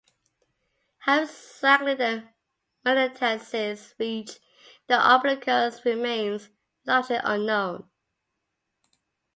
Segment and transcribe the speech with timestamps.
[0.97, 2.27] How exactly the
[2.83, 4.39] metastases reach
[4.87, 6.49] the umbilicus remains
[6.87, 7.87] largely unknown.